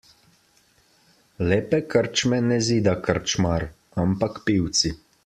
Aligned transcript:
Lepe 1.51 1.81
krčme 1.93 2.39
ne 2.47 2.59
zida 2.71 2.97
krčmar, 3.09 3.67
ampak 4.05 4.41
pivci. 4.49 4.95